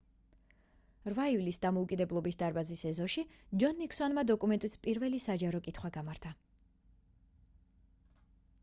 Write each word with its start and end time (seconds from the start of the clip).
8 1.09 1.19
ივლისს 1.33 1.61
დამოუკიდებლობის 1.65 2.39
დარბაზის 2.43 2.81
ეზოში 2.93 3.25
ჯონ 3.65 3.77
ნიქსონმა 3.83 4.25
დოკუმენტის 4.31 4.79
პირველი 4.89 5.21
საჯარო 5.29 5.63
კითხვა 5.69 5.95
გამართა 6.01 6.35